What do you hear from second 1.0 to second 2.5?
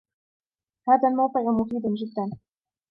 الموقع مفيد جدا.